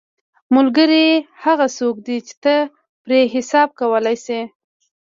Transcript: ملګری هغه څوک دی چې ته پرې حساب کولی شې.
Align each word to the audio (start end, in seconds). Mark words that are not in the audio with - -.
ملګری 0.55 1.07
هغه 1.43 1.67
څوک 1.77 1.95
دی 2.07 2.17
چې 2.27 2.33
ته 2.43 2.55
پرې 3.03 3.21
حساب 3.33 3.69
کولی 3.79 4.15
شې. 4.25 4.41